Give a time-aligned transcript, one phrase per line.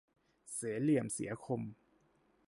[0.53, 1.61] เสียเหลี่ยมเสียคม